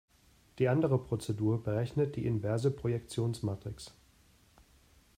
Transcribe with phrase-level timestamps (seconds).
[0.57, 3.93] Die andere Prozedur berechnet die inverse Projektionsmatrix.